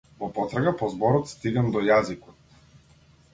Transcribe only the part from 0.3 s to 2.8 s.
потрага по зборот стигам до јазикот.